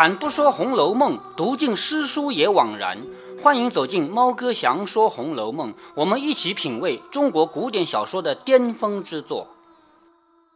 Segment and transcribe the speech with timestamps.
[0.00, 2.96] 开坛不说《红楼梦》，读尽诗书也枉然。
[3.42, 9.48] 欢迎走进猫哥祥说《红楼梦》，我们一起品味中国古典小说的巅峰之作。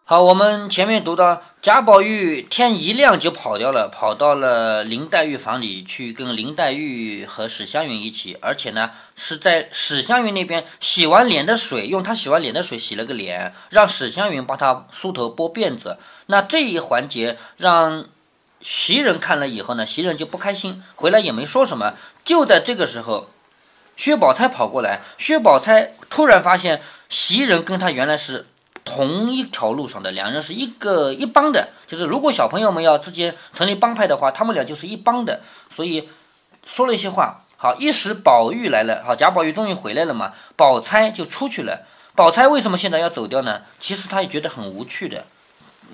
[0.05, 15.99] 好，我们前面读到贾宝玉天一亮就跑掉了，跑到了林黛玉房里去跟林黛玉和史湘云一起，而且呢是在史湘云那边洗完脸的水，用他洗完脸的水洗了个脸，让史湘云帮他梳头拨辫子。
[16.29, 18.07] 那这一环节让
[18.64, 21.95] 袭人看了以后呢，袭人就不开心，回来也没说什么。
[22.25, 23.29] 就在这个时候，
[23.96, 28.46] 薛宝钗跑过来，薛宝钗突然发现袭人跟他原来是。
[28.87, 35.41] 同一条路上的两人是一个一帮的，就是如果小朋友们要之间成立帮派的话，他们俩就是一帮的。
[35.75, 36.11] 所以
[36.67, 41.87] 说了一些话，好，一时宝玉来了，好，贾宝玉终于回来了嘛，宝钗就出去了。
[42.15, 43.62] 宝钗为什么现在要走掉呢？
[43.81, 45.25] 其实她也觉得很无趣的。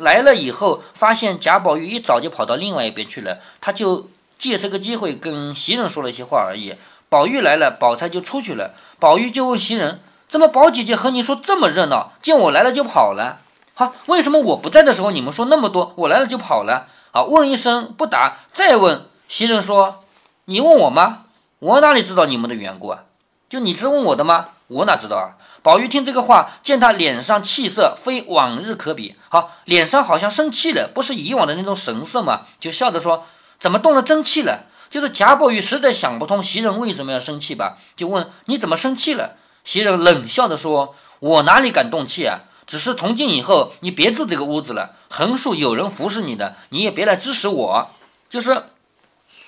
[0.00, 6.74] 来了以后，发现贾宝玉一早就跑到另外一边去了，他就借这个机会跟袭人说了一些话而已。
[7.08, 8.74] 宝玉来了，宝钗就出去了。
[8.98, 10.00] 宝玉就问袭人。
[10.28, 12.12] 怎么宝姐姐和你说这么热闹？
[12.22, 13.40] 见我来了就跑了。
[13.74, 15.92] 好，为什么我不在的时候你们说那么多？
[15.96, 16.86] 我来了就跑了。
[17.10, 19.06] 好，问一声不答，再问。
[19.26, 20.04] 袭人说
[20.46, 21.24] ：“你问我吗？
[21.58, 23.04] 我哪里知道你们的缘故啊？
[23.48, 24.50] 就你是问我的吗？
[24.68, 33.26] 我哪知道啊？”宝玉听这个话，见他脸上气色非往日可比，好，脸上好像生气了，不是以往的那种神色嘛，就笑着说
[33.60, 42.40] ：“怎么动了真气了？”就是贾宝玉实在想不通袭人为什么要生气吧，就问：“你怎么生气了？”袭人冷笑着说：“我哪里敢动气啊？
[42.66, 44.96] 只是从今以后，你别住这个屋子了。
[45.08, 47.90] 横竖有人服侍你的，你也别来指使我。
[48.28, 48.62] 就是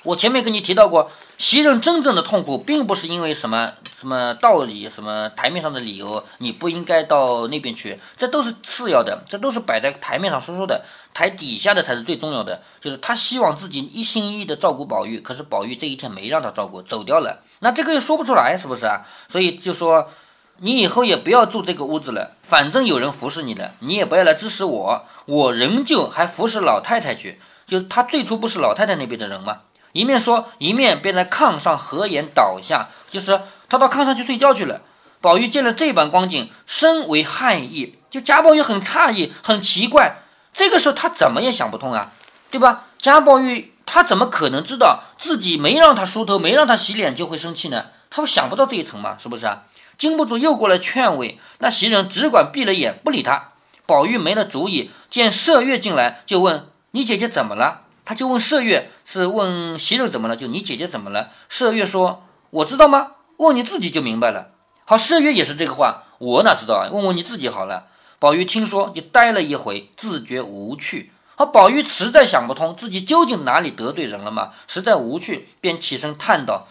[0.04, 10.84] 我前面跟你提到过，袭人真正的痛苦，并不是因为什么什么道理、什么台面上的理由，你不应该到那边去，这都是次要的，这都是摆在台面上说说的，
[11.14, 12.62] 台底下的才是最重要的。
[12.80, 19.02] 就是他希望自己一心一意的照顾宝玉，可是宝玉这一天没让他照顾，走掉了。”那这个又说不出来，是不是啊？
[19.28, 20.10] 所以就说，
[20.58, 27.40] 你以后也不要住这个屋子了，反正有人服侍你的，你也不要来支持我，我仍旧还服侍老太太去。
[27.64, 29.60] 就是他最初不是老太太那边的人吗？
[29.92, 34.82] 一面说，一面便在炕上合眼倒下，就是他到炕上去睡觉去了。
[35.20, 40.16] 宝玉见了这般光景，深为骇异，就贾宝玉很诧异，很奇怪。
[40.52, 42.12] 这个时候他怎么也想不通啊，
[42.50, 42.86] 对吧？
[42.98, 43.70] 贾宝玉。
[43.84, 47.86] 他怎么可能知道自己没让他梳头，没让他洗脸就会生气呢？
[48.10, 49.18] 他不想不到这一层嘛？
[49.20, 49.64] 是不是啊？
[49.98, 53.48] 禁不住又过来劝慰，那袭人只管闭了眼不理他。
[53.84, 57.82] 宝玉没了主意，见麝月进来，就问你姐姐怎么了？
[58.04, 60.34] 他就问麝月，是问袭人怎么了？
[60.34, 61.28] 就你姐姐怎么了？
[61.50, 63.08] 麝月说：“我知道吗？
[63.36, 64.52] 问你自己就明白了。”
[64.86, 66.88] 好，麝月也是这个话，我哪知道啊？
[66.90, 67.88] 问问你自己好了。
[68.18, 71.12] 宝玉听说，就呆了一回，自觉无趣。
[71.34, 76.66] 好，宝玉实在想不通自己究竟哪里得罪人了嘛，实在无趣，便起身叹道：“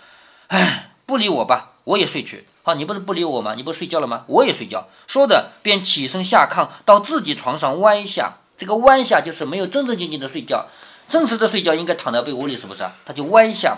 [0.50, 2.47] 哎，不理我吧，我也睡去。
[2.63, 3.53] 好，你不是不理我吗？
[3.53, 4.24] 你不睡觉了吗？
[4.25, 8.38] 我也睡觉。”说着便起身下炕，到自己床上歪下。
[8.57, 10.68] 这个歪下就是没有正正经经的睡觉，
[11.11, 12.94] 真实的睡觉应该躺在被窝里，是不是啊？
[13.05, 13.77] 他就歪下。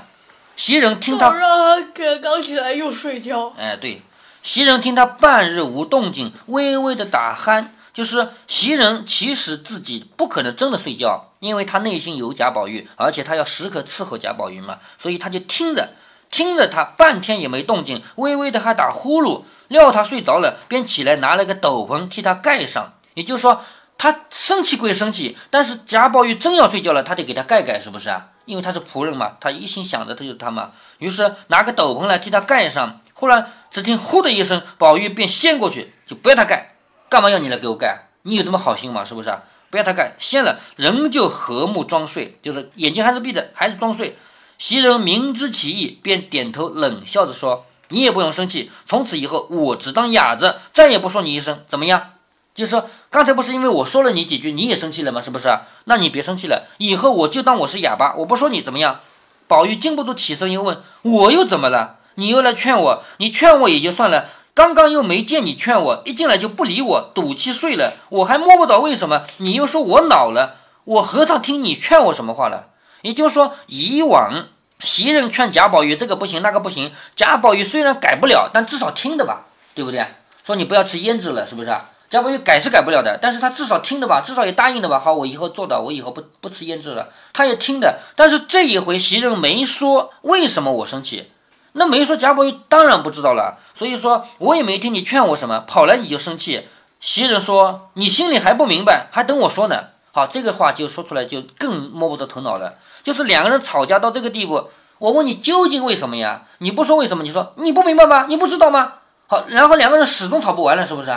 [0.56, 3.52] 袭人听他让他刚起来又睡觉。
[3.58, 4.04] 哎，对，
[4.44, 7.70] 袭人听他半日无动静，微微的打鼾。
[7.94, 15.90] 就是袭人其实自己不可能真的睡觉，因为他内心有贾宝玉，而且他要时刻伺候贾宝玉嘛，所以他就听着，
[16.32, 22.94] 听着他半天也没动静，微微的还打呼噜，料他睡着了，便起来拿了个斗篷替他盖上。
[23.14, 23.62] 也就是说，
[24.04, 28.32] 他生气归生气，但是贾宝玉真要睡觉了，他得给他盖盖，是不是啊？
[28.44, 33.00] 因为他是仆人嘛，他一心想着他就是他嘛，于是拿个斗篷来替他盖上。
[33.14, 36.76] 忽然只听呼的一声，宝玉便掀过去，就不要他盖。
[37.08, 38.10] 干嘛要你来给我盖？
[38.24, 39.06] 你有这么好心吗？
[39.06, 39.44] 是不是啊？
[39.70, 44.18] 不要他盖，掀了，仍旧和睦装睡，就是眼睛还是闭着，还是装睡。
[44.60, 52.13] 袭人明知其意，便点头冷笑着说：“你也不用生气，从此以后我只当哑子，再也不说你一声，怎么样？
[52.54, 55.20] 就是说刚才不是因为我说了你几句，你也生气了吗？
[55.22, 55.48] 是不是？
[55.86, 59.00] 那你别生气了，以后我就当我是哑巴，我不说你怎么样？”
[59.48, 61.98] 宝玉禁不住起身又问：“我又怎么了？
[62.16, 67.94] 你又来劝我，你劝我也就算了。”刚刚又没见你劝我，一进来就不理我，赌气睡了。
[68.10, 72.68] 我还摸不着为什么，你又说我恼了，我何尝听你劝我什么话了？
[73.02, 74.46] 也就是说，以往
[74.80, 80.06] 袭人劝贾宝玉这个不行那个不行，贾宝玉虽然改不了，但至少听的吧，对不对？
[80.46, 81.76] 说你不要吃胭脂了，是不是？
[82.14, 85.00] 贾宝玉改是改不了的，但是他至少听的吧，至少也答应的吧。
[85.00, 88.02] 好，我以后做到，我以后不不吃胭脂了，他也听的。
[88.16, 91.32] 但是这一回袭人没说为什么我生气。
[91.72, 96.68] 那没说贾宝玉当然不知道了，所以说我也没听你劝我什么，跑来你就生气。
[97.00, 102.76] 袭人说：“你心里还不明白，还等我说呢。”好，这个话就说出来就更摸不着头脑了。
[103.02, 104.70] 就是两个人吵架到这个地步，
[105.00, 106.44] 我问你究竟为什么呀？
[106.60, 108.28] 你不说为什么，你说你不明白吗？
[108.30, 108.94] 你不知道吗？
[109.26, 111.10] 好，然后两个人始终吵不完了，是不是？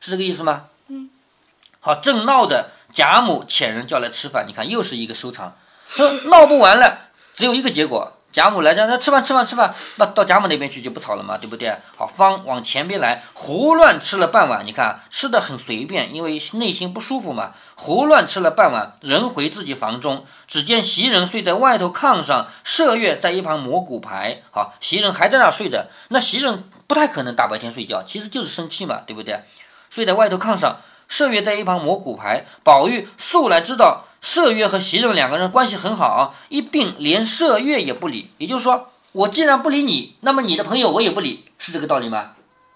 [0.00, 0.66] 是这个意思吗？
[0.88, 1.10] 嗯。
[1.80, 5.56] 好，正闹着贾母遣人叫来吃饭，你看又是一个收场。
[5.88, 8.16] 说闹不完了，只有一个结果。
[8.32, 9.74] 贾母来，叫他吃饭，吃饭，吃饭。
[9.96, 11.76] 那到贾母那边去就不吵了嘛，对不对？
[11.96, 14.64] 好，方往前边来，胡乱吃了半碗。
[14.64, 17.54] 你看，吃的很随便，因为内心不舒服嘛。
[17.74, 24.42] 胡乱吃了半碗，人回自己房中，只见袭人睡在外头炕上，麝月在一旁磨骨牌。
[24.52, 25.86] 好，袭人还在那睡着。
[26.10, 29.40] 那袭人不太可能大白天睡觉，其实就是生气嘛，对不对？
[29.90, 32.46] 睡在外头炕上，麝月在一旁磨骨牌。
[32.64, 34.06] 宝玉素来知道。
[34.22, 38.30] 麝月和袭人两个人关系很好，一并连麝月也不理。
[38.36, 42.32] 也就是说，我既然不理你，那么你的朋友我也不理，是这个道理吗？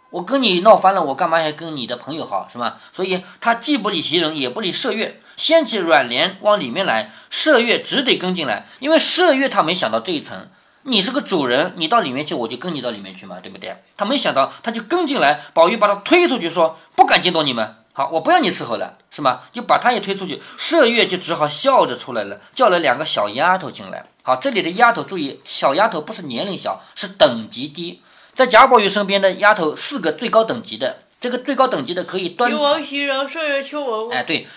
[0.09, 2.77] 我跟你闹翻了，我干嘛还跟你的朋友好，是吗？
[2.95, 10.49] 所以他既不理袭人，也不理麝月，掀起软帘往里面来，麝月只得跟进来，因为麝月他没想到这一层，
[10.87, 13.75] 你是个主人，你到里面去，我就跟你到里面去嘛，对不对？
[13.97, 17.77] 他没想到，他就跟进来，宝玉把他推出去，说不敢惊动你们。
[17.95, 19.43] 好，我不要你伺候了，是吗？
[19.53, 24.05] 就把他也推出去，麝月就只好笑着出来了，叫了两个小丫头进来。
[24.23, 28.03] 好，这里的丫头注意，小丫头不是年龄小，是等级低。
[28.35, 32.51] 在贾宝玉身边的丫头四个最高等级的，这个最高等级的可以端。
[32.51, 34.11] 秦王袭人、麝月、秋纹。
[34.11, 34.49] 哎，对，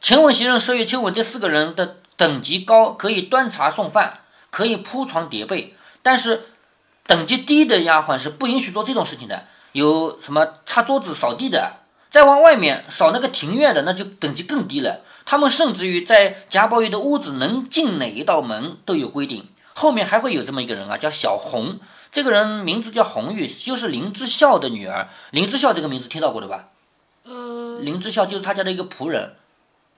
[0.00, 4.20] 秦王袭人、麝月、秋纹这四个人的等级高，可以端茶送饭，
[4.50, 5.73] 可以铺床叠被。
[6.04, 6.44] 但是
[7.06, 11.78] 等级低的丫鬟是不允许做这种事情的，有什么擦桌子、扫地的。
[12.10, 15.00] 再往外面扫那个庭院的，那就等级更低了。
[15.24, 19.48] 他们甚至于在贾宝玉的屋子能进哪一道门都有规定。
[19.72, 21.80] 后面还会有这么一个人啊，叫小红。
[22.12, 25.08] 这个人名字叫红玉，就是林之孝的女儿。
[25.32, 26.68] 林之孝这个名字听到过的吧？
[27.24, 29.34] 呃，林之孝就是他家的一个仆人。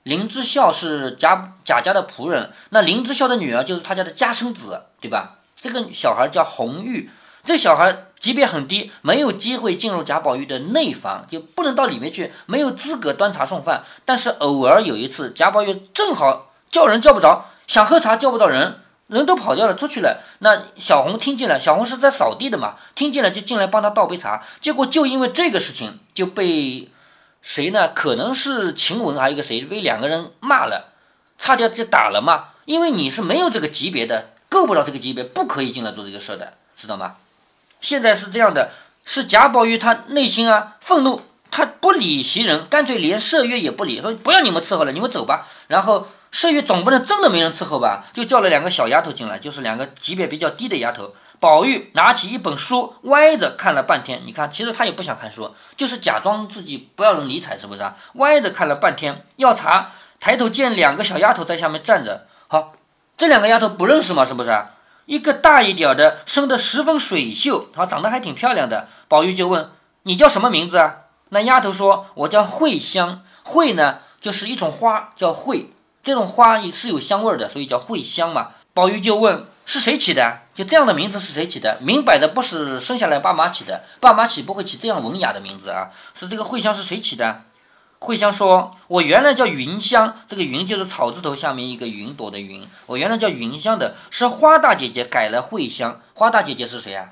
[0.05, 5.41] 林之孝是贾贾家的仆人，那林之孝的女儿就是他家的家生子，对吧？
[5.61, 7.11] 这个小孩叫红玉。
[7.44, 13.85] 这小孩级别很低，没有机会进入贾宝玉的内房，就不能到里面去，没有资格端茶送饭。
[14.05, 20.25] 但是偶尔有一次，贾宝玉正好叫人叫不着，想喝茶叫不到人，人都跑掉了，出去了。
[20.41, 24.43] 那小红听见了，小红是在扫地的嘛，听见了就进来帮他倒杯茶。
[24.61, 26.91] 结果就因为这个事情，就被
[27.43, 27.91] 谁呢？
[27.91, 30.94] 可能是晴雯，还有一个谁被两个人骂了，
[31.38, 32.47] 差点就打了嘛。
[32.64, 37.17] 因为你是没有这个级别的，够不着这个级别，不可以进来做这个事的，知道吗？
[37.81, 38.71] 现在是这样的，
[39.05, 45.47] 是贾宝玉他内心啊愤怒，他不理袭人，干脆连麝月也不理，说不要你们伺候了，你们走吧。
[45.69, 51.15] 然后麝月总不能真的没人伺候吧，就叫了两个小丫头进来，就是两个级别比较低的丫头。
[51.39, 54.23] 宝玉拿起一本书，歪着看了半天。
[54.25, 57.95] 你看，其实他也不想看书，就是假装自己不要人理睬，是不是啊？
[58.15, 62.27] 歪着看了半天，要查，抬头见两个小丫头在下面站着。
[62.49, 62.73] 好，
[63.17, 64.25] 这两个丫头不认识吗？
[64.25, 64.51] 是不是？
[65.07, 68.89] 一个大一点的，生得十分水秀，啊，长得还挺漂亮的。
[69.09, 69.71] 宝玉就问
[70.03, 70.97] ：“你叫什么名字啊？”
[71.31, 73.23] 那丫头说：“我叫茴香。
[73.45, 75.67] 茴呢，就是一种花，叫茴。
[76.03, 80.40] 这种花也是有香味的，所以叫茴香嘛。”宝玉就问：“是谁起的？
[80.55, 81.79] 就这样的名字是谁起的？
[81.81, 85.90] 明摆的不是生下来爸妈起的，爸妈起不会起这样文雅的名字啊。
[86.12, 87.45] 是这个茴香是谁起的？”
[87.99, 92.67] 慧香说：“我原来叫云香，这个云就是草字头下面一个云朵的云。
[92.85, 96.00] 我原来叫云香的，是花大姐姐改了慧香。
[96.15, 97.09] 花大姐姐是谁啊？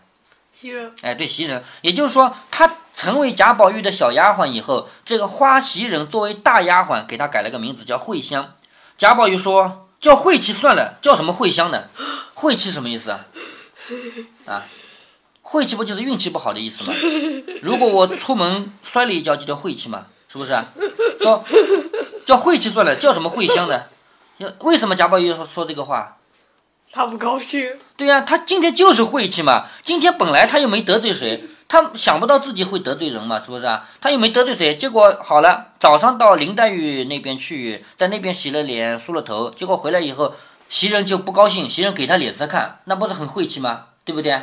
[0.52, 0.92] 袭人。
[1.00, 1.64] 哎，对，袭人。
[1.80, 8.54] 也就是说，她成为贾宝玉的小丫鬟以后，这个花袭人作为大丫鬟，给她改了个名字叫慧香。
[8.98, 11.84] 贾宝玉说：叫晦气算了，叫什么慧香呢？
[12.34, 13.24] 晦气什么意思啊？
[14.46, 14.62] 啊，
[15.42, 16.92] 晦气不就是运气不好的意思吗？
[17.62, 20.66] 如果我出门摔了一跤，就叫晦气嘛。”是不是啊？
[21.20, 21.44] 说
[22.26, 23.88] 叫晦气算了，叫什么茴香的？
[24.62, 26.16] 为什么贾宝玉说说这个话？
[26.92, 27.78] 他不高兴。
[27.96, 29.66] 对呀，他今天就是晦气嘛。
[29.84, 33.88] 今天本来他又没得罪谁，他想不到自己会得罪人嘛，是不是啊？
[34.00, 40.34] 他又没得罪谁，结果好了，早上到林黛玉那边去，在那边洗了脸、梳了头，结果回来以后，
[40.68, 43.84] 袭人就不高兴，袭人给他脸色看，那不是很晦气吗？
[44.04, 44.40] 对不对？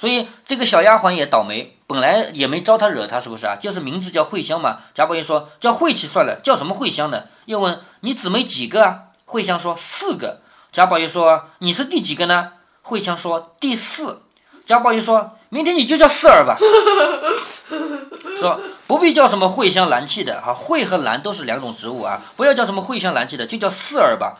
[0.00, 3.54] 所以这个小丫鬟也倒霉，本来也没招他惹他，是不是啊？
[3.60, 4.78] 就是名字叫慧香嘛。
[4.94, 7.24] 贾宝玉说叫晦气算了，叫什么慧香呢？
[7.44, 9.00] 又问你姊妹几个啊？
[9.26, 10.40] 慧香说四个。
[10.72, 12.52] 贾宝玉说你是第几个呢？
[12.80, 14.22] 慧香说第四。
[14.64, 16.56] 贾宝玉说明天你就叫四儿吧。
[18.38, 24.38] 说不必叫什么慧香兰气的，哈，慧和兰都是两种植物啊，不要叫什么慧香兰气的，就叫四儿吧。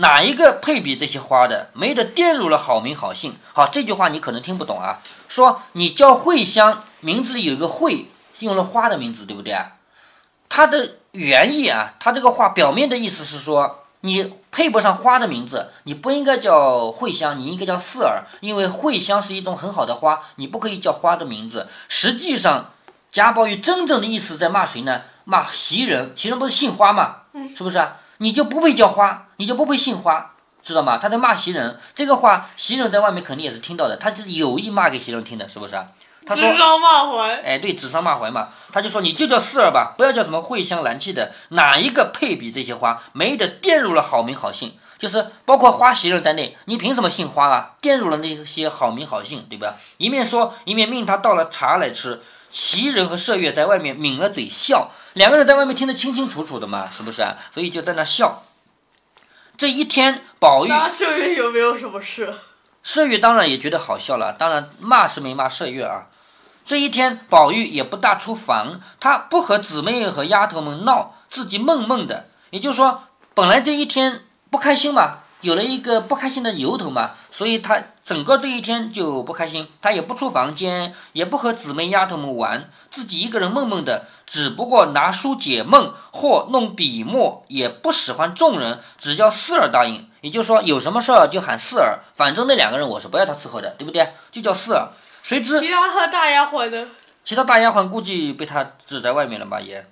[0.00, 3.36] 哪一个配比这些花的，没得玷辱了好名好姓。
[3.52, 5.00] 好，这句话你可能听不懂啊。
[5.28, 8.06] 说你叫茴香，名字里有个茴，
[8.38, 9.72] 用了花的名字，对不对啊？
[10.48, 21.68] 它的原意啊，它这个话表面的意思是说，你配不上花的名字，你不应该叫茴香，你应该叫四儿，因为茴香是一种很好的花，你不可以叫花的名字。
[21.90, 22.70] 实际上，
[23.12, 25.02] 贾宝玉真正的意思在骂谁呢？
[25.24, 27.16] 骂袭人，袭人不是姓花吗？
[27.54, 27.98] 是不是啊？
[28.22, 30.98] 你就不配叫花，你就不配姓花，知道吗？
[30.98, 35.86] 他在骂袭人，这个话袭人在外面肯定也是听到的，他是有意骂给袭人听的，是不是啊？
[36.26, 43.02] 他说指桑骂槐，哎，对，指桑骂槐嘛，他就说你就叫四儿吧，不要叫什么茴香兰气的，哪一个配比这些花？
[43.12, 47.70] 没的玷辱了好名好姓，就是包括花袭人在内，你凭什么姓花啊？
[47.80, 49.76] 玷辱了那些好名好姓，对吧？
[49.96, 52.20] 一面说，一面命他倒了茶来吃。
[52.50, 57.36] 袭人和麝月在外面抿了嘴笑，两个人在外面听得清清楚楚的嘛，是不是啊？
[57.54, 58.42] 所以就在那笑。
[59.56, 62.34] 这一天，宝玉那麝月有没有什么事？
[62.84, 66.06] 麝月当然也觉得好笑了，当然骂是没骂麝月啊。
[66.64, 72.28] 这一天，宝玉也不大出房，他不和姊妹和丫头们闹，自己闷闷的。
[72.50, 73.04] 也就是说，
[73.34, 79.66] 本来这一天不开心嘛，有了一个不开心的由头嘛，所以他整个这一天就不开心。
[79.80, 90.08] 他也不出房间，也不和姊妹丫头们玩，自己一个人闷闷的，只不过拿书解闷或弄笔墨，也不使唤众人，只叫四儿答应。
[90.20, 94.12] 也就是说，有什么事儿就喊四儿，反正那两个人我是不要他伺候的，对不对？
[94.30, 94.90] 就叫四儿。
[95.22, 96.88] 谁知其他和大丫鬟呢？
[97.24, 99.60] 其他大丫鬟估计被他指在外面了吧？
[99.60, 99.86] 也，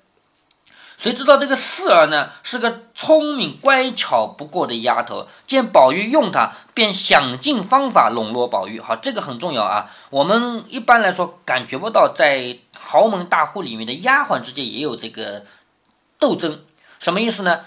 [0.98, 8.80] 谁知道这个四儿呢是个聪明乖巧不过的丫头，见宝玉用她，便想尽方法笼络宝玉。
[8.80, 9.90] 好，这个很重要啊。
[10.10, 15.46] 我们一般来说感觉不到，在豪门大户里面的丫鬟之间也有这个
[16.18, 16.60] 斗争，
[16.98, 17.60] 什么意思呢？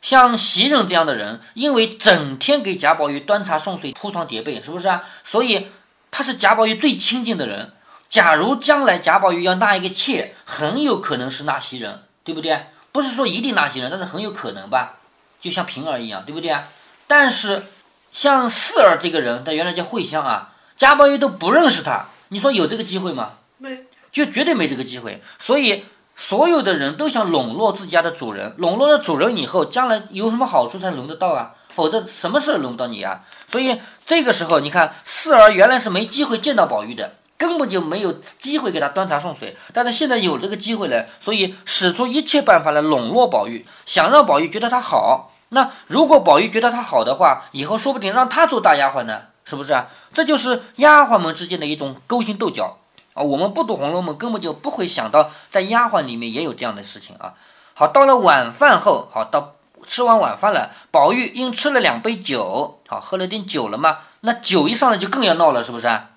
[0.00, 5.02] 像袭人这样的人，因为整天给贾宝玉端茶送水、铺床叠被，是不是啊？
[5.24, 5.68] 所以。
[6.08, 7.72] 他是贾宝玉最亲近的人，
[8.08, 12.68] 假如将来贾宝玉要纳一个妾，很有可能是纳袭人，对不对？
[12.96, 14.94] 不是说一定那些人，但是很有可能吧，
[15.38, 16.64] 就像平儿一样，对不对啊？
[17.06, 17.64] 但是
[18.10, 23.32] 像四儿这个人，他原来叫慧香啊，贾宝玉都不认识他，你说有这个机会吗？
[23.58, 25.22] 没，就绝对没这个机会。
[25.38, 25.84] 所以
[26.16, 31.52] 所有的人都想笼络自家的主人，笼络了主人以后，将来有什么好处才轮得到啊？
[31.68, 33.20] 否则什么事轮不到你啊？
[33.52, 39.56] 所以这个时候，你看四儿原来是没机会见到宝玉的，根本就没有机会给他端茶送水。
[39.72, 45.32] 但是现在有这个机会了，所以使出一切办法来笼络宝玉，想让宝玉觉得他好。
[45.50, 49.86] 那如果宝玉觉得他好的话，以后说不定让他做大丫鬟呢，是不是啊？
[50.12, 52.78] 这就是丫鬟们之间的一种勾心斗角
[53.14, 53.22] 啊！
[53.22, 57.34] 我们不读《红楼梦》，根本就不会想到在丫鬟里面也有这样的事情啊。
[57.74, 59.52] 好，到了晚饭后，好到。
[59.86, 66.10] 吃完晚饭了，宝玉因吃了两杯酒，好喝了点酒了嘛，那酒一上来就更要闹了，是不是啊？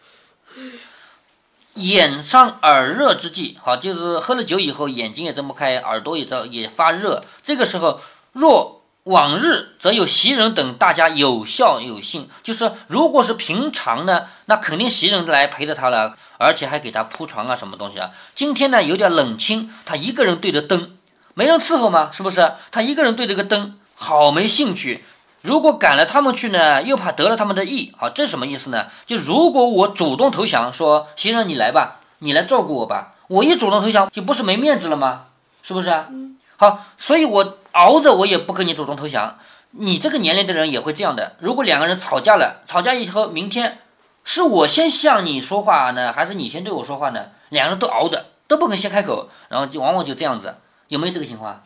[1.80, 7.24] 眼上耳热之际，好就是喝了酒以后眼睛也睁不开，耳朵也在也发热。
[7.44, 8.02] 这个时候，
[8.34, 18.12] 若往日则有袭人等大家有效有信，就是如果是平常呢，那肯定袭人来陪着他了，而且还给他铺床啊什么东西啊。
[18.36, 20.92] 今天呢有点冷清，他一个人对着灯。
[21.34, 22.10] 没人伺候吗？
[22.12, 22.52] 是不是？
[22.72, 25.06] 他一个人对着个灯，好没兴趣。
[25.42, 27.94] 如果赶了他们去呢，又怕得了他们的意。
[27.98, 28.88] 好，这什么意思呢？
[29.06, 35.28] 就如果我主动投降，说先生你来吧，你来照顾我吧，我一主动投降，就不是没面子了吗？
[35.62, 36.10] 是不是啊？
[36.58, 39.38] 好，所以我熬着，我也不跟你主动投降。
[39.72, 41.38] 你这个年龄的人也会这样的。
[41.40, 43.80] 如果两个人吵架了，吵架以后，明天
[44.24, 47.28] 是我先向你说话呢，还是你先对我说话呢？
[47.50, 50.56] 两个人都熬着，都不肯先开口，然后就往往就这样子。
[50.88, 51.64] 有没有这个情况？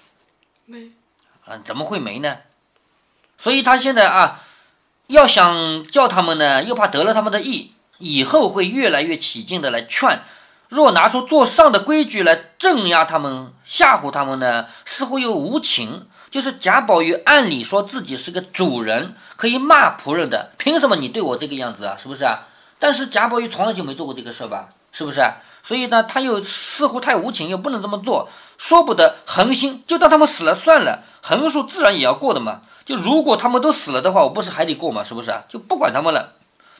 [0.65, 0.91] 没，
[1.45, 2.37] 啊，怎么会没呢？
[3.43, 4.39] 所以他现在啊，
[5.07, 10.21] 要想叫他们呢，又怕得了他们的意，以后会越来越起劲的来劝。
[10.69, 16.07] 若拿出做上的规矩来镇压他们、吓唬他们呢，似乎又无情。
[16.31, 21.97] 就是贾宝玉按理说自己是个主人，可以骂仆人的，凭什么你对我这个样子啊？
[22.01, 22.47] 是不是啊？
[22.79, 24.69] 但是贾宝玉从来就没做过这个事吧？
[24.93, 25.21] 是不是？
[25.63, 28.29] 所以呢，他又似乎太无情，又不能这么做。
[28.57, 32.61] 说不得横心，就当他们死了算了，横竖自然也要过的嘛。
[32.85, 35.03] 就如果他们都死了的话，我不是还得过吗？
[35.03, 35.43] 是不是啊？
[35.47, 36.33] 就不管他们了，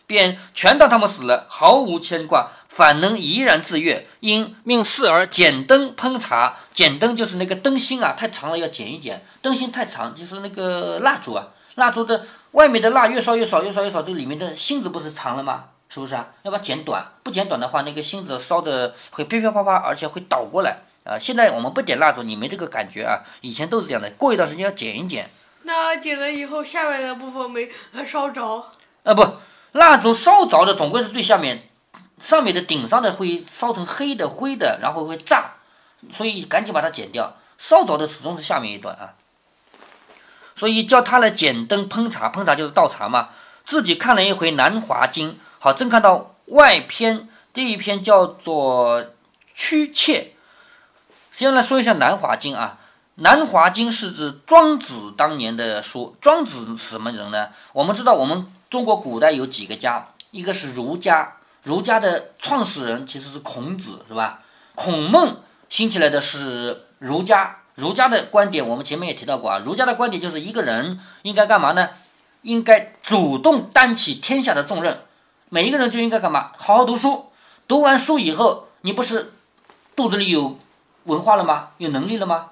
[0.06, 4.08] 便全当他们死了，毫无牵挂，反能怡然自悦。
[4.20, 15.66] 因命四儿剪灯烹茶，剪灯就是那个灯芯啊，太长了要剪一剪，灯芯太长就是那个蜡烛啊，蜡烛的外面的蜡越烧越少，越烧越少，这里面的芯子不是长了吗？
[15.90, 16.28] 是不是啊？
[16.42, 20.78] 要把它剪短，不剪短的话，那个芯子烧的会噼噼啪啪，而且会倒过来。
[21.04, 23.20] 啊，现在我们不点蜡烛，你没这个感觉啊。
[23.42, 25.30] 以前都是这样的，过一段时间要剪一剪。
[25.64, 27.70] 那剪了以后，下面的部分没
[28.06, 28.66] 烧着？
[29.04, 29.38] 啊，不，
[29.72, 31.70] 蜡烛烧着的总归是最下面，
[32.20, 35.54] 上面的顶上的会烧成黑的、灰的，然后会炸，
[36.12, 37.38] 所以赶紧把它剪掉。
[37.58, 39.14] 烧着的始终是下面一段啊。
[40.56, 43.30] 所以叫他来剪灯烹茶，烹茶就是倒茶嘛。
[43.66, 49.02] 自己看了一回《南华经》，好，正看到外篇第一篇叫做
[49.54, 50.20] 《屈切》。
[51.32, 52.78] 先来说一下《南华经》啊，
[53.16, 56.16] 《南华经》是指庄子当年的书。
[56.20, 57.50] 庄子什么人呢？
[57.72, 64.40] 我们知道，我们中国古代有几个家，一个是儒家，儒家的创始人其实是孔子，是吧？
[64.74, 65.38] 孔孟
[65.70, 67.58] 兴起来的是儒家。
[67.76, 69.60] 儒家的观点，我们前面也提到过啊。
[69.60, 71.90] 儒家的观点就是一个人应该干嘛呢？
[72.42, 75.02] 应该主动担起天下的重任。
[75.50, 76.52] 每一个人就应该干嘛？
[76.58, 77.32] 好好读书。
[77.68, 79.34] 读完书以后，你不是
[79.96, 80.60] 肚子里有
[81.06, 81.70] 文化了吗？
[81.78, 82.50] 有能力了吗？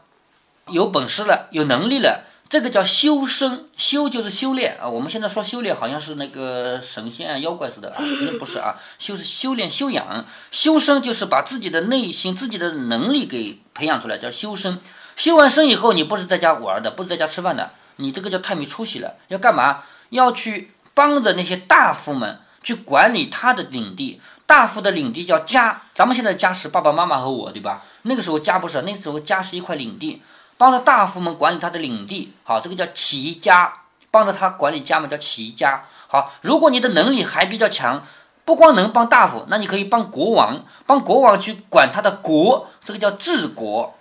[0.72, 3.66] 有本事了，有能力了，这个叫修身。
[3.78, 4.88] 修就是修炼啊。
[4.88, 8.02] 我们现在说修炼，好像是那个神仙啊、妖怪似的啊，
[8.40, 8.76] 不是啊。
[8.98, 10.26] 修是修炼、修养。
[10.52, 14.80] 修身就是把自己的内心、自己的能力给培养出来，叫修身。
[15.16, 19.16] 修完身以后，你不是在家玩的，不是在家吃饭的，你这个叫太没出息了。
[19.28, 19.84] 要干嘛？
[20.10, 24.22] 要去帮着那些大夫们去管理他的领地。
[24.46, 27.86] 大夫的领地叫家，咱们现在家是爸爸妈妈和我，对吧？
[28.02, 30.22] 那个时候家不是，那时候家是一块领地，
[30.62, 32.34] 帮着大夫们管理他的领地。
[32.44, 33.74] 好，这个叫齐家，
[34.12, 35.86] 帮着他管理家嘛，叫齐家。
[36.08, 38.06] 好，如果你的能力还比较强，
[38.46, 43.96] 不光能帮大夫，那你可以帮国王，帮国王去管他的国，这个叫治国。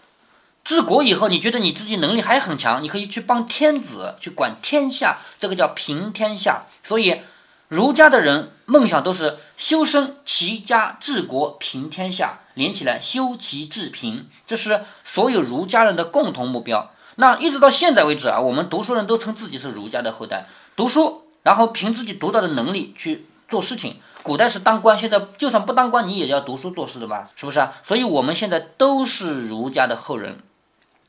[0.63, 6.65] 治国以后，你觉得你自己能力还很强，你可以去帮天子去管天下，这个叫平天下。
[6.85, 7.23] 所以，
[7.71, 16.91] 儒家的人梦想都是修身齐家治国平天下，连起来修齐治平，这是所有儒家人的共同目标。
[17.15, 24.01] 那一直到现在为止啊，我们读书人都称自己是儒家的后代，读书，然后凭自己独到的能力去做事情。
[24.25, 27.31] 古代是当官，现在就算不当官，你也要读书做事的吧？
[27.37, 27.75] 是不是啊？
[27.85, 30.41] 所以我们现在都是儒家的后人。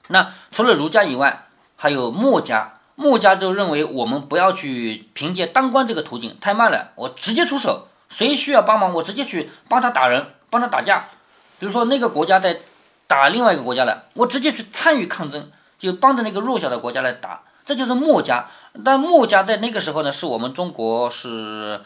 [0.09, 2.73] 那除了儒家以外，还有墨家。
[3.01, 6.91] 墨家就认为我们不要去凭借当官这个途径，太慢了。
[6.95, 11.09] 我直接出手，谁需要帮忙，我直接去帮他打人，帮他打架。
[11.57, 12.59] 比如说那个国家在
[13.07, 17.41] 打另外一个国家了，我直接去参与抗争，就帮着那个弱小的国家来打。
[17.65, 18.45] 这就是墨家。
[18.85, 21.81] 但墨家在那个时候呢，是我们中国是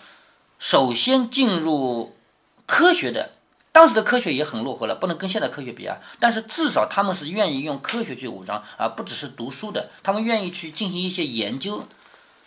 [0.59, 2.15] 首先进入
[2.65, 3.29] 科学的。
[3.75, 5.97] 当时的科学也很落后了，不能跟现在科学比啊。
[6.17, 9.89] 但是至少他们是愿意用科学去武装，而不只是读书的。
[10.01, 11.83] 他们愿意去进行一些研究。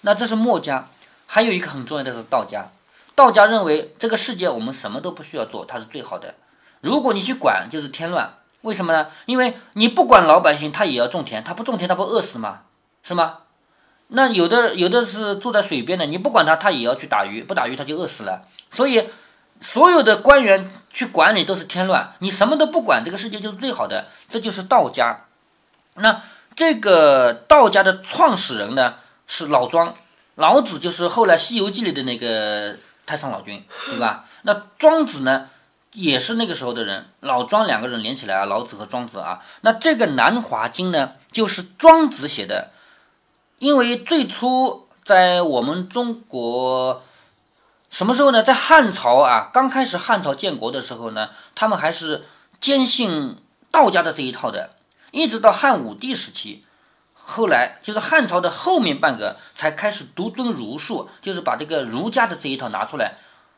[0.01, 0.89] 那这是墨家，
[1.27, 2.71] 还有一个很重要的是道家。
[3.15, 6.35] 道家认为这个世界我们什么都不需要做，它是最好的。
[6.81, 8.33] 如果你去管，就是添乱。
[8.63, 9.09] 为什么呢？
[9.27, 12.61] 因为你不管老百姓，他也要种田，他不种田，他不饿死吗？
[13.03, 13.41] 是吗？
[14.07, 18.49] 那有的有的是住在水边的，你不管他，他也要去打鱼，不打鱼他就饿死了。
[18.73, 19.11] 所以。
[19.61, 25.27] 所有的官员去管理都是添乱，你什么都不管，这个世界就是最好的，这就是道家。
[25.95, 26.23] 那
[26.57, 28.97] 这个道家的创始人呢
[29.29, 29.95] 是老庄，
[30.35, 34.25] 老子就是后来《西游记》里的那个太上老君，对吧？
[34.43, 35.49] 那庄子呢
[35.93, 39.41] 也是那个时候的人，老庄两个人连起来啊，老子和庄子啊。
[39.61, 42.73] 那这个《南华经》呢就是庄子写的，
[43.61, 47.05] 因为最初在我们中国。
[47.91, 48.43] 什么时候呢？
[48.43, 52.27] 在汉朝啊，刚开始汉朝建国的时候呢，他们还是
[52.61, 53.39] 坚信
[53.71, 54.71] 道家的这一套的，
[55.11, 56.67] 一直到汉武帝时期，
[57.15, 63.15] 后来就是汉朝的后面半个才开始独尊儒术，就是把这个儒家的这一套拿出来，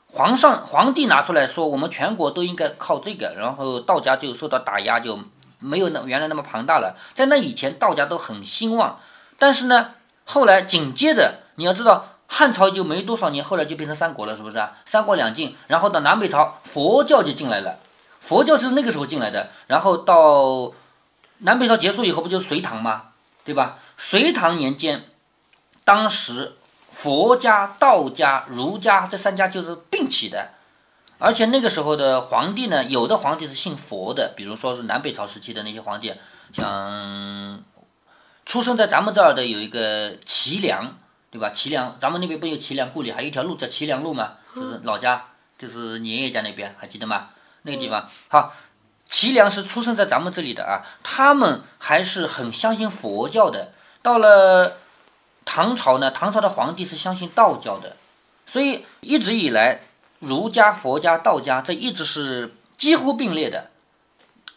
[0.06, 5.18] 皇上皇帝拿出来说，我们全国都应该靠这个，然后道家就受到打压，就
[5.58, 6.96] 没有那原来那么庞大了。
[7.14, 9.00] 在那以前，道家都很兴旺，
[9.40, 12.06] 但是呢，后来紧接着你要知道。
[12.32, 14.78] 汉朝就没多少年，后来就变成三国了，是不是啊？
[14.86, 17.80] 三国两晋，然后到南北朝，佛教就进来了。
[18.20, 20.72] 佛教是那个时候进来的，然后到
[21.38, 23.08] 南北朝结束以后，不就是隋唐吗？
[23.44, 23.78] 对吧？
[23.98, 25.06] 隋唐年间，
[25.84, 26.52] 当时
[26.92, 30.50] 佛家、道家、儒家这三家就是并起的，
[31.18, 36.14] 而且那个时候的皇帝呢，有的皇帝是信佛的，比如说是南北朝时期的那些皇帝，
[36.52, 37.64] 像
[38.46, 40.96] 出生在咱们这儿的有一个齐梁。
[41.30, 41.50] 对吧？
[41.54, 44.32] 齐梁，咱们那边不有齐梁故里，还有一条路叫齐梁路嘛？
[44.54, 47.28] 就是老家，就是爷爷家那边，还记得吗？
[47.62, 48.08] 那个地方。
[48.28, 48.52] 好，
[49.08, 53.72] 齐梁是出生在咱们这里的啊，他们还是很相信佛教的。
[54.02, 54.78] 到了
[55.44, 57.96] 唐朝呢，唐朝的皇帝是相信道教的，
[58.46, 59.82] 所以一直以来，
[60.18, 63.70] 儒家、佛家、道家这一直是几乎并列的。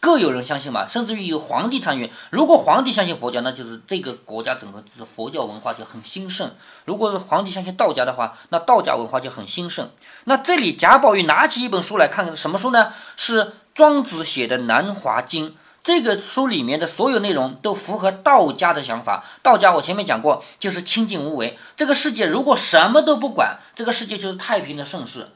[0.04, 2.10] 各有人相信嘛，甚至于有皇帝参与。
[2.28, 6.48] 如果皇帝相信佛教，那就是这个国家整个就是佛教文化就很兴盛；
[6.84, 9.88] 如果是皇帝相信道家的话，那道家文化就很兴盛。
[10.24, 12.92] 那这里贾宝玉拿起一本书来看，什么书呢？
[13.16, 15.48] 是庄子写的《南华经》。
[15.82, 19.24] 这个书里面的所有内容都符合道家的想法。
[19.42, 21.58] 道家我前面讲过，就是清净无为。
[21.76, 25.28] 这个世界如果什么都不管，这个世界就是太平的盛世。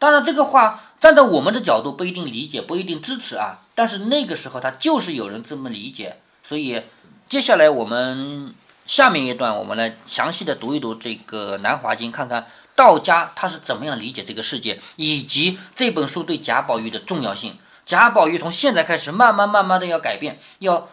[0.00, 3.60] 当然，这个话站在我们的角度不一定理解，不一定支持啊。
[3.78, 6.16] 但是那个时候他就是有人这么理解。
[6.42, 6.82] 所以
[7.28, 8.52] 接下来我们
[8.88, 17.56] 下面一段，我们来详细的读一读这个《南华经》，看看道家他是怎么样理解这个世界，以及这本书对贾宝玉的重要性。
[17.86, 20.88] 贾宝玉从现在开始，慢慢慢慢的要改变，要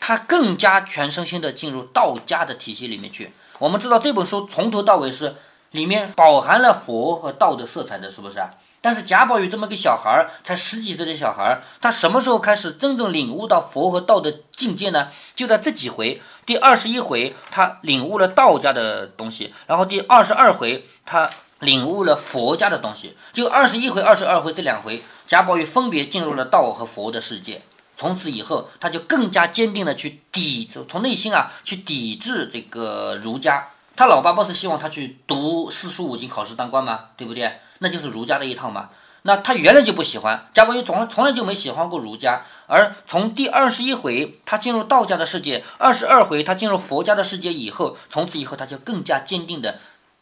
[0.00, 3.34] 他更加全身心的进入道家的体系里面去。
[3.58, 5.36] 我们知道这本书从头到尾是
[5.72, 8.48] 里面饱含了佛和道的色彩的，是不是啊？
[8.82, 15.08] 但是贾宝玉这么个小孩儿，才十几岁的小孩儿，他什么时候开始真正领悟到佛和道的境界呢？
[15.34, 25.00] 就在这几回，第二十一回他领悟了道家的东西，然后第二十二回他领悟了佛家的东西，就二十一回、二十二回这两回。
[25.28, 27.62] 贾宝玉分别进入了道和佛的世界，
[27.96, 33.68] 从此以后，他就更加坚定的去抵，从内心啊去抵制这个儒家。
[33.94, 37.00] 他老爸不是希望他去读四书五经考试当官吗？
[37.16, 37.52] 对不对？
[37.82, 38.88] 那就是儒家的一套嘛。
[39.24, 42.42] 那他原来就不喜欢贾宝玉，从从来就没喜欢过儒家。
[42.66, 49.78] 而从第二十一回他进入道家的世界，二十二回他进入佛家的世界以后，从此以后他就更加坚定的，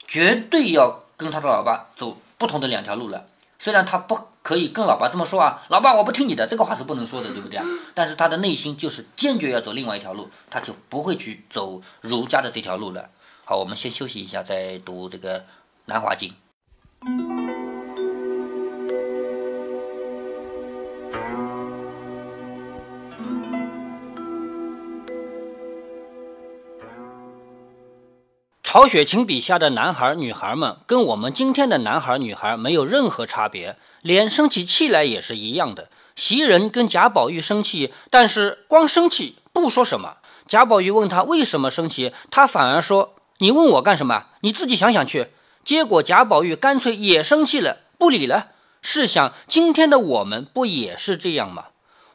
[0.07, 3.25] 绝对要跟他的老爸走不同的两条路了。
[3.59, 7.64] 虽然他不可以跟老爸这么说啊，老爸我不听你的，这个话是不能说的，对不对啊？
[7.94, 13.09] 但是他的内心就是坚决要走另外一条路，他就不会去走儒家的这条路了。
[13.46, 15.40] 好，我们先休息一下，再读这个
[15.87, 16.29] 《南华经》。
[28.63, 35.89] 曹雪芹笔下的男孩女孩们，跟我们今天的男孩女孩没有任何差别，连生起气来也是一样的。
[36.17, 40.19] 袭人跟贾宝玉生气，但是光生气不说什么。
[40.47, 44.27] 贾宝玉问他为什么生气，他反而说：“你问我干什么？
[44.43, 45.29] 你自己想想去。”
[45.70, 48.48] 结果贾宝玉干脆也生气了，不理了。
[48.83, 51.66] 试想，今天的我们不也是这样吗？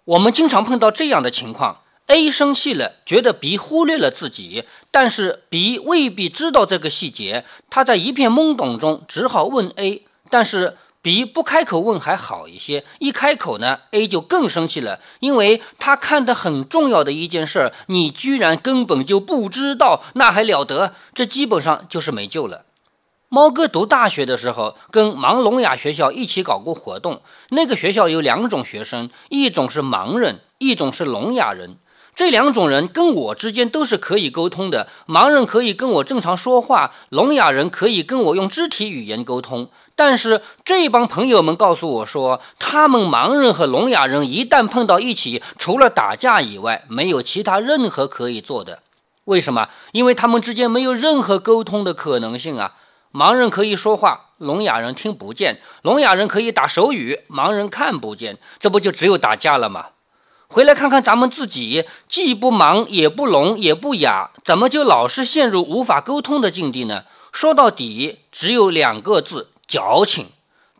[0.03, 1.79] 我们经常碰到这样的情况。
[2.07, 20.93] A 生气了，觉得 B 忽略了自己，但是 B 未必知道这个细节，他在一片懵懂中只好问 A，但是 B 不开口问还好一些，一开口呢，A 就更生气了，因为他看得很重要的一件事，你居然根本就不知道，那还了得？
[21.13, 22.65] 这基本上就是没救了。
[23.29, 31.77] 猫哥读大学的时候，跟盲聋哑学校一起搞过活动，那个学校有两种学生，一种是盲人，一种是聋哑人。
[32.15, 39.69] 这两种人跟我之间都是可以沟通的，盲人可以跟我正常说话，聋哑人可以跟我用肢体语言沟通。
[39.97, 48.83] 但是这帮朋友们告诉我说，他们盲人和聋哑人一旦碰到一起，除了打架以外，没有其他任何可以做的。
[49.25, 49.69] 为什么？
[49.91, 52.75] 因为他们之间没有任何沟通的可能性啊！
[53.15, 58.37] 盲人可以说话，聋哑人听不见；聋哑人可以打手语，盲人看不见。
[58.59, 59.85] 这不就只有打架了吗？
[60.47, 67.05] 回来看看咱们自己，既不盲也不聋也不哑，怎么就老是陷入无法沟通的境地呢？
[67.31, 70.27] 说到底，只有两个字：矫情。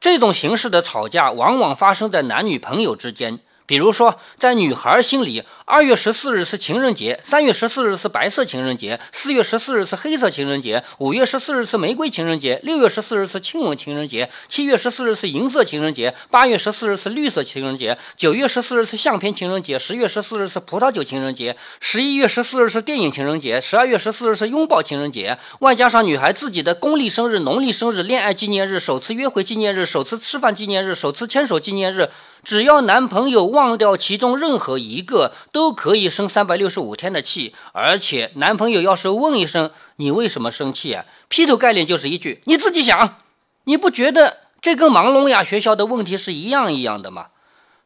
[0.01, 3.39] 这种形式的吵架，往往发生在男女朋友之间。
[3.65, 32.07] 比如说，在女孩心里，二月十四日是情人节，三月十四日是白色情人节，四月十四日是黑色情人节，五月十四日是玫瑰情人节，六月十四日是亲吻情人节，七月十四日是银色情人节，八月十四日是绿色情人节，九月十四日是相片情人节，十月十四日是葡萄酒情人节，十一月十四日是电影情人节，十二月十四日是拥抱情人节，外加上女孩自己的公历生日、农历生日、恋爱纪念日、首次约会纪念日、首次吃饭纪念日、首次牵手纪念日。
[32.45, 37.55] 只要男朋友忘掉其中任何一个，都可以生三百六十五天的气。
[37.73, 43.17] 而且，男朋友要是问一声“你为什么生气啊”，劈头盖脸就是一句“你自己想”。
[43.65, 47.27] 你不觉得这跟盲聋哑学校的问题是一样一样的吗？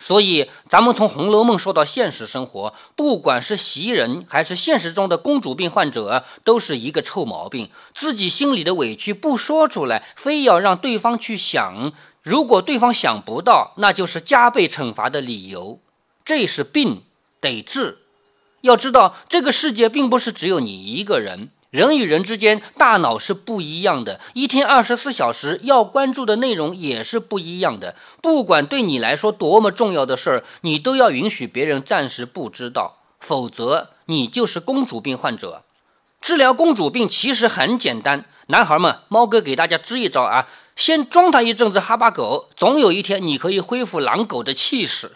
[0.02, 11.92] 所以，咱们从《红楼梦》说到现实生活，不管是袭人还是现实中的公主病患者，都是一个臭毛病：自己心里的委屈不说出来，非要让对方去想。
[12.22, 15.80] 如果对方想不到，那就是加倍惩罚的理由。
[16.26, 17.04] 这是病，
[17.40, 18.00] 得治。
[18.62, 27.96] 要知道，这个世界并不是只有你一个人，人与人之间大脑是不一样的，一天二十四小时要关注的内容也是不一样的。
[28.22, 35.64] 不管对你来说多么重要的事儿，你都要允许别人暂时不知道，否则你就是公主病患者。
[36.20, 40.50] 治疗公主病其实很简单，男孩们，猫哥给大家支一招啊。
[40.80, 45.12] 先装他一阵子哈巴狗，总有一天你可以恢复狼狗的气势。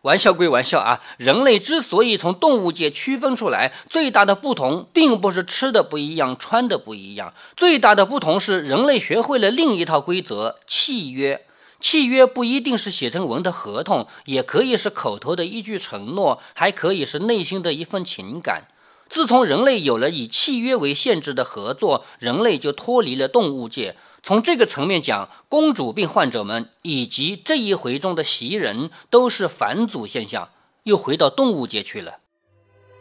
[0.00, 11.44] 玩笑归玩笑啊，人类之所以从动物界区分出来，最大的不同并不是吃的不一样、穿的不一样，最大的不同是人类学会了另一套规则——契约。
[11.78, 18.62] 契约不一定是写成文的合同，也可以是口头的一句承诺，还可以是内心的一份情感。
[19.10, 23.94] 自从人类有了以契约为限制的合作，人类就脱离了动物界。
[24.26, 30.48] 从这个层面讲，公主病患者们以及这一回中的袭人都是返祖现象，
[30.82, 32.14] 又回到动物界去了。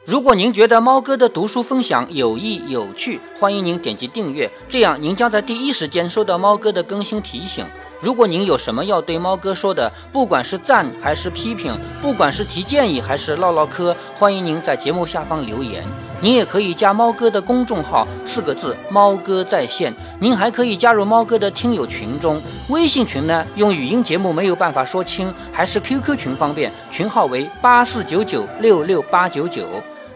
[0.06, 7.66] 如果您觉得猫哥的读书分享有益有趣，欢迎您点击订阅，这样您将在第一时间收到猫哥的更新提醒。
[8.00, 15.84] 如果您有什么要对猫哥说的，不管是赞还是批评，不管是提建议还是唠唠嗑，欢迎您在节目下方留言。
[16.22, 19.94] 您也可以加猫哥的公众号，四个字“猫哥在线”。
[20.20, 29.66] 您还可以加入猫哥的听友群中，微信群呢，用语音节目没有办法说清，还是 QQ 群方便，群号为八四九九六六八九九。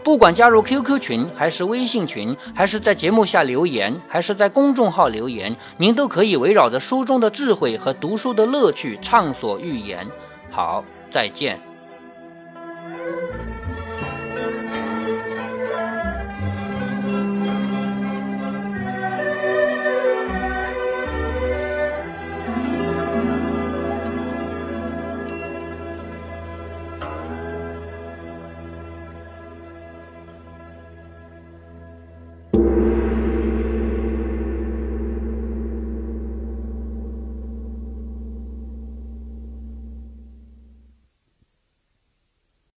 [0.02, 10.06] 不管加入 QQ 群还是微信群，还是在节目下留言，还是在公众号留言，您都可以围绕着书中的智慧和读书的乐趣畅所欲言。
[10.50, 11.69] 好，再见。